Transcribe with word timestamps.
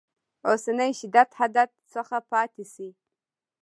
اوسني 0.49 0.89
شدت 0.99 1.29
حدت 1.39 1.69
څخه 1.93 2.17
پاتې 2.31 2.63
شي. 2.73 2.89